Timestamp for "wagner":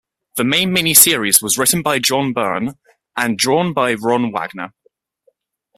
4.31-4.73